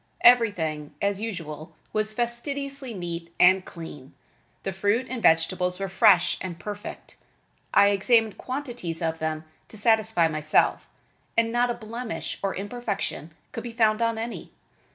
Everything, 0.21 0.95
as 0.99 1.21
usual, 1.21 1.75
was 1.93 2.11
fastidiously 2.11 2.91
neat 2.91 3.31
and 3.39 3.63
clean. 3.65 4.15
The 4.63 4.73
fruit 4.73 5.05
and 5.07 5.21
vegetables 5.21 5.79
were 5.79 5.87
fresh 5.89 6.39
and 6.41 6.59
perfect. 6.59 7.17
I 7.71 7.89
examined 7.89 8.39
quantities 8.39 9.03
of 9.03 9.19
them 9.19 9.43
to 9.67 9.77
satisfy 9.77 10.27
myself, 10.27 10.89
and 11.37 11.51
not 11.51 11.69
a 11.69 11.75
blemish 11.75 12.39
or 12.41 12.55
imperfection 12.55 13.35
could 13.51 13.61
be 13.63 13.73
found 13.73 14.01
on 14.01 14.17
any. 14.17 14.51